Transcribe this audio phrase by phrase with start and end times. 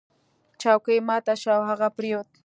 [0.61, 2.29] چوکۍ ماته شوه او هغه پریوت.